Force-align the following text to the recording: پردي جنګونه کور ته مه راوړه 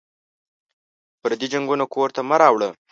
پردي 1.21 1.47
جنګونه 1.53 1.85
کور 1.93 2.09
ته 2.15 2.21
مه 2.29 2.35
راوړه 2.41 2.69